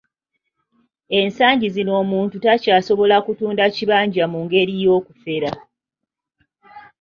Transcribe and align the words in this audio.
Ensangi 1.19 1.67
zino 1.75 1.91
omuntu 2.01 2.35
takyasobola 2.43 3.15
kutunda 3.25 3.65
kibanja 3.75 4.23
mu 4.31 4.39
ngeri 4.45 4.73
y'okufera. 4.83 5.51